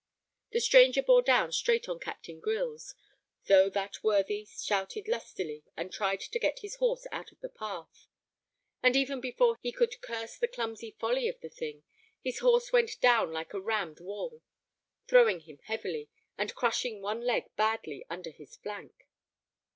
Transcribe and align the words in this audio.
The 0.51 0.59
stranger 0.59 1.03
bore 1.03 1.21
down 1.21 1.51
straight 1.51 1.87
on 1.87 1.99
Captain 1.99 2.39
Grylls, 2.39 2.95
though 3.45 3.69
that 3.69 4.03
worthy 4.03 4.47
shouted 4.57 5.07
lustily 5.07 5.63
and 5.77 5.93
tried 5.93 6.21
to 6.21 6.39
get 6.39 6.61
his 6.61 6.77
horse 6.77 7.05
out 7.11 7.31
of 7.31 7.39
the 7.41 7.49
path. 7.49 8.07
And 8.81 8.95
even 8.95 9.21
before 9.21 9.57
he 9.61 9.71
could 9.71 10.01
curse 10.01 10.37
the 10.39 10.47
clumsy 10.47 10.95
folly 10.99 11.27
of 11.27 11.39
the 11.41 11.49
thing, 11.49 11.83
his 12.19 12.39
horse 12.39 12.73
went 12.73 12.99
down 12.99 13.31
like 13.31 13.53
a 13.53 13.61
rammed 13.61 13.99
wall, 13.99 14.41
throwing 15.07 15.41
him 15.41 15.59
heavily, 15.65 16.09
and 16.35 16.55
crushing 16.55 17.03
one 17.03 17.21
leg 17.21 17.55
badly 17.55 18.03
under 18.09 18.31
his 18.31 18.55
flank. 18.55 19.05